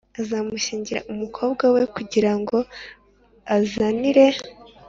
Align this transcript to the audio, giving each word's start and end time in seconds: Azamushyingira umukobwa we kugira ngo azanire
Azamushyingira 0.19 0.99
umukobwa 1.13 1.63
we 1.75 1.83
kugira 1.95 2.31
ngo 2.39 2.57
azanire 3.57 4.25